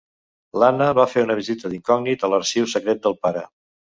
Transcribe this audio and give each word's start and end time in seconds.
L'Anna 0.61 0.87
va 0.99 1.05
fer 1.11 1.25
una 1.25 1.35
visita 1.41 1.71
d'incògnit 1.73 2.25
a 2.25 2.31
l'arxiu 2.33 2.69
secret 2.75 3.07
del 3.07 3.19
pare. 3.27 3.45